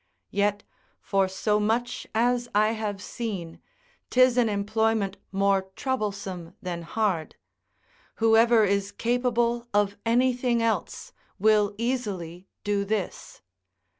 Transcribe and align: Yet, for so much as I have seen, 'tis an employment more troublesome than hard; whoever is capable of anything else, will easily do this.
Yet, 0.31 0.63
for 0.99 1.27
so 1.27 1.59
much 1.59 2.07
as 2.15 2.49
I 2.55 2.71
have 2.71 3.03
seen, 3.03 3.61
'tis 4.09 4.35
an 4.35 4.49
employment 4.49 5.17
more 5.31 5.69
troublesome 5.75 6.55
than 6.59 6.81
hard; 6.81 7.35
whoever 8.15 8.63
is 8.65 8.91
capable 8.91 9.67
of 9.75 9.97
anything 10.03 10.59
else, 10.63 11.13
will 11.37 11.75
easily 11.77 12.47
do 12.63 12.83
this. 12.83 13.43